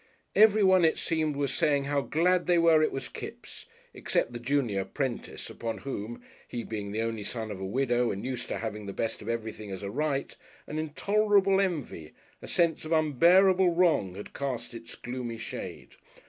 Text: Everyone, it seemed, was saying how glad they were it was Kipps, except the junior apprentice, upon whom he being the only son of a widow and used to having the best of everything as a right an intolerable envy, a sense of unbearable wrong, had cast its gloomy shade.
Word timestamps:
Everyone, 0.35 0.83
it 0.83 0.97
seemed, 0.97 1.35
was 1.35 1.53
saying 1.53 1.83
how 1.83 2.01
glad 2.01 2.47
they 2.47 2.57
were 2.57 2.81
it 2.81 2.91
was 2.91 3.07
Kipps, 3.07 3.67
except 3.93 4.33
the 4.33 4.39
junior 4.39 4.81
apprentice, 4.81 5.47
upon 5.47 5.77
whom 5.77 6.23
he 6.47 6.63
being 6.63 6.91
the 6.91 7.03
only 7.03 7.21
son 7.21 7.51
of 7.51 7.59
a 7.61 7.65
widow 7.67 8.09
and 8.09 8.25
used 8.25 8.47
to 8.47 8.57
having 8.57 8.87
the 8.87 8.93
best 8.93 9.21
of 9.21 9.29
everything 9.29 9.69
as 9.69 9.83
a 9.83 9.91
right 9.91 10.35
an 10.65 10.79
intolerable 10.79 11.61
envy, 11.61 12.13
a 12.41 12.47
sense 12.47 12.83
of 12.83 12.91
unbearable 12.91 13.75
wrong, 13.75 14.15
had 14.15 14.33
cast 14.33 14.73
its 14.73 14.95
gloomy 14.95 15.37
shade. 15.37 15.95